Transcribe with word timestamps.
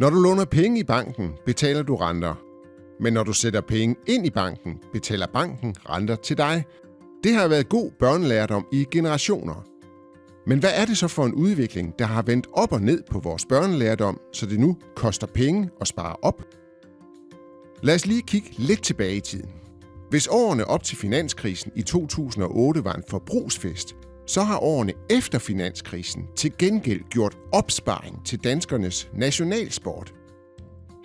Når 0.00 0.10
du 0.10 0.20
låner 0.20 0.44
penge 0.44 0.80
i 0.80 0.84
banken, 0.84 1.30
betaler 1.46 1.82
du 1.82 1.96
renter. 1.96 2.34
Men 3.00 3.12
når 3.12 3.22
du 3.22 3.32
sætter 3.32 3.60
penge 3.60 3.96
ind 4.06 4.26
i 4.26 4.30
banken, 4.30 4.78
betaler 4.92 5.26
banken 5.26 5.74
renter 5.90 6.16
til 6.16 6.38
dig. 6.38 6.64
Det 7.24 7.34
har 7.34 7.48
været 7.48 7.68
god 7.68 7.90
børnelærdom 7.98 8.66
i 8.72 8.86
generationer. 8.90 9.64
Men 10.46 10.58
hvad 10.58 10.70
er 10.74 10.84
det 10.84 10.98
så 10.98 11.08
for 11.08 11.24
en 11.26 11.34
udvikling, 11.34 11.98
der 11.98 12.04
har 12.04 12.22
vendt 12.22 12.46
op 12.52 12.72
og 12.72 12.80
ned 12.80 13.02
på 13.10 13.18
vores 13.18 13.44
børnelærdom, 13.46 14.20
så 14.32 14.46
det 14.46 14.60
nu 14.60 14.76
koster 14.96 15.26
penge 15.26 15.70
at 15.80 15.88
spare 15.88 16.16
op? 16.22 16.44
Lad 17.82 17.94
os 17.94 18.06
lige 18.06 18.22
kigge 18.22 18.50
lidt 18.58 18.82
tilbage 18.82 19.16
i 19.16 19.20
tiden. 19.20 19.50
Hvis 20.10 20.26
årene 20.26 20.64
op 20.64 20.82
til 20.82 20.96
finanskrisen 20.96 21.72
i 21.76 21.82
2008 21.82 22.84
var 22.84 22.92
en 22.92 23.04
forbrugsfest, 23.08 23.96
så 24.26 24.42
har 24.42 24.58
årene 24.58 24.92
efter 25.10 25.38
finanskrisen 25.38 26.26
til 26.36 26.52
gengæld 26.58 27.00
gjort 27.10 27.36
opsparing 27.52 28.26
til 28.26 28.38
danskernes 28.44 29.08
nationalsport. 29.14 30.14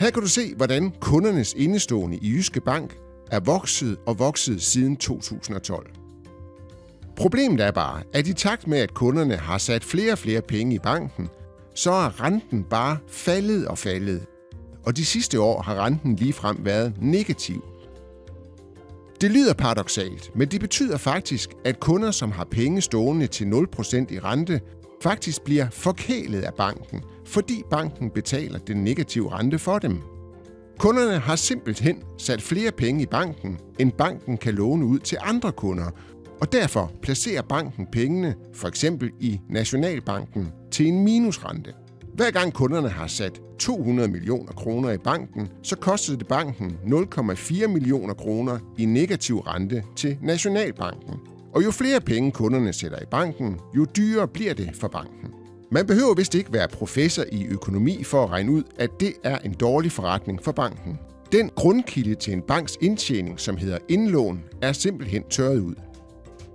Her 0.00 0.10
kan 0.10 0.22
du 0.22 0.28
se, 0.28 0.54
hvordan 0.54 0.92
kundernes 1.00 1.54
indestående 1.54 2.16
i 2.16 2.28
Jyske 2.28 2.60
Bank 2.60 2.96
er 3.30 3.40
vokset 3.40 3.96
og 4.06 4.18
vokset 4.18 4.62
siden 4.62 4.96
2012. 4.96 5.90
Problemet 7.16 7.60
er 7.60 7.70
bare, 7.70 8.02
at 8.12 8.26
i 8.26 8.32
takt 8.32 8.66
med, 8.66 8.78
at 8.78 8.94
kunderne 8.94 9.36
har 9.36 9.58
sat 9.58 9.84
flere 9.84 10.12
og 10.12 10.18
flere 10.18 10.42
penge 10.42 10.74
i 10.74 10.78
banken, 10.78 11.28
så 11.74 11.90
er 11.90 12.24
renten 12.24 12.64
bare 12.64 12.98
faldet 13.08 13.68
og 13.68 13.78
faldet. 13.78 14.26
Og 14.84 14.96
de 14.96 15.04
sidste 15.04 15.40
år 15.40 15.62
har 15.62 15.84
renten 15.84 16.16
ligefrem 16.16 16.64
været 16.64 16.94
negativ. 17.00 17.64
Det 19.20 19.30
lyder 19.30 19.54
paradoxalt, 19.54 20.30
men 20.34 20.48
det 20.48 20.60
betyder 20.60 20.96
faktisk, 20.96 21.50
at 21.64 21.80
kunder, 21.80 22.10
som 22.10 22.32
har 22.32 22.44
penge 22.44 22.80
stående 22.80 23.26
til 23.26 23.44
0% 23.44 24.14
i 24.14 24.18
rente, 24.18 24.60
faktisk 25.02 25.42
bliver 25.42 25.70
forkælet 25.70 26.42
af 26.42 26.54
banken, 26.54 27.02
fordi 27.24 27.62
banken 27.70 28.10
betaler 28.10 28.58
den 28.58 28.84
negative 28.84 29.32
rente 29.32 29.58
for 29.58 29.78
dem. 29.78 30.00
Kunderne 30.78 31.18
har 31.18 31.36
simpelthen 31.36 32.02
sat 32.18 32.42
flere 32.42 32.72
penge 32.72 33.02
i 33.02 33.06
banken, 33.06 33.58
end 33.78 33.92
banken 33.92 34.36
kan 34.36 34.54
låne 34.54 34.86
ud 34.86 34.98
til 34.98 35.18
andre 35.20 35.52
kunder, 35.52 35.90
og 36.40 36.52
derfor 36.52 36.92
placerer 37.02 37.42
banken 37.42 37.86
pengene, 37.92 38.34
for 38.54 38.68
eksempel 38.68 39.10
i 39.20 39.40
Nationalbanken, 39.50 40.52
til 40.70 40.86
en 40.86 41.04
minusrente. 41.04 41.74
Hver 42.18 42.30
gang 42.30 42.52
kunderne 42.52 42.88
har 42.88 43.06
sat 43.06 43.40
200 43.58 44.08
millioner 44.08 44.52
kroner 44.52 44.90
i 44.90 44.98
banken, 44.98 45.48
så 45.62 45.76
kostede 45.76 46.18
det 46.18 46.26
banken 46.26 46.78
0,4 46.84 47.66
millioner 47.66 48.14
kroner 48.14 48.58
i 48.78 48.84
negativ 48.84 49.38
rente 49.38 49.82
til 49.96 50.18
Nationalbanken. 50.22 51.14
Og 51.54 51.64
jo 51.64 51.70
flere 51.70 52.00
penge 52.00 52.32
kunderne 52.32 52.72
sætter 52.72 52.98
i 52.98 53.06
banken, 53.10 53.60
jo 53.76 53.86
dyrere 53.96 54.28
bliver 54.28 54.54
det 54.54 54.70
for 54.74 54.88
banken. 54.88 55.30
Man 55.72 55.86
behøver 55.86 56.14
vist 56.14 56.34
ikke 56.34 56.52
være 56.52 56.68
professor 56.68 57.24
i 57.32 57.46
økonomi 57.46 58.04
for 58.04 58.24
at 58.24 58.30
regne 58.30 58.52
ud, 58.52 58.62
at 58.78 58.90
det 59.00 59.12
er 59.24 59.38
en 59.38 59.52
dårlig 59.52 59.92
forretning 59.92 60.42
for 60.42 60.52
banken. 60.52 60.98
Den 61.32 61.50
grundkilde 61.56 62.14
til 62.14 62.32
en 62.32 62.42
banks 62.42 62.78
indtjening, 62.80 63.40
som 63.40 63.56
hedder 63.56 63.78
indlån, 63.88 64.44
er 64.62 64.72
simpelthen 64.72 65.22
tørret 65.30 65.60
ud. 65.60 65.74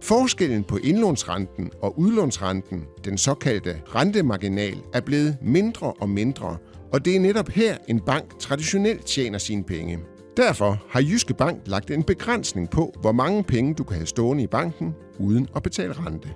Forskellen 0.04 0.64
på 0.64 0.78
indlånsrenten 0.78 1.72
og 1.82 2.00
udlånsrenten, 2.00 2.84
den 3.06 3.18
såkaldte 3.18 3.82
rentemarginal, 3.96 4.78
er 4.94 5.02
blevet 5.02 5.38
mindre 5.42 5.94
og 5.94 6.10
mindre, 6.10 6.58
og 6.94 7.06
det 7.06 7.16
er 7.16 7.20
netop 7.20 7.50
her, 7.50 7.78
en 7.88 8.00
bank 8.00 8.40
traditionelt 8.40 9.06
tjener 9.06 9.38
sine 9.38 9.64
penge. 9.64 10.00
Derfor 10.38 10.84
har 10.90 11.02
Jyske 11.02 11.34
Bank 11.34 11.60
lagt 11.66 11.92
en 11.92 12.04
begrænsning 12.04 12.70
på, 12.70 12.94
hvor 13.02 13.12
mange 13.12 13.44
penge 13.44 13.74
du 13.74 13.84
kan 13.84 13.96
have 13.96 14.06
stående 14.06 14.44
i 14.44 14.48
banken 14.48 14.96
uden 15.20 15.48
at 15.56 15.64
betale 15.64 15.94
rente. 15.94 16.30